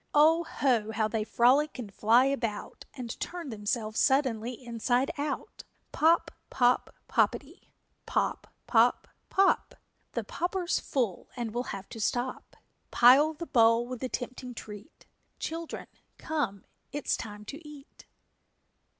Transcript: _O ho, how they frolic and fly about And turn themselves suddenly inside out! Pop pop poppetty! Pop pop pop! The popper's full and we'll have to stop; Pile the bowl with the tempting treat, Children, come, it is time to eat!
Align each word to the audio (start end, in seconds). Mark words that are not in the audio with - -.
_O 0.15 0.43
ho, 0.43 0.91
how 0.93 1.07
they 1.07 1.23
frolic 1.23 1.77
and 1.77 1.93
fly 1.93 2.25
about 2.25 2.85
And 2.95 3.19
turn 3.19 3.49
themselves 3.49 3.99
suddenly 3.99 4.53
inside 4.53 5.11
out! 5.15 5.63
Pop 5.91 6.31
pop 6.49 6.95
poppetty! 7.07 7.69
Pop 8.07 8.51
pop 8.65 9.07
pop! 9.29 9.75
The 10.13 10.23
popper's 10.23 10.79
full 10.79 11.29
and 11.37 11.53
we'll 11.53 11.65
have 11.65 11.87
to 11.89 11.99
stop; 12.01 12.55
Pile 12.89 13.35
the 13.35 13.45
bowl 13.45 13.85
with 13.85 13.99
the 13.99 14.09
tempting 14.09 14.55
treat, 14.55 15.05
Children, 15.37 15.85
come, 16.17 16.65
it 16.91 17.05
is 17.05 17.15
time 17.15 17.45
to 17.45 17.61
eat! 17.63 18.07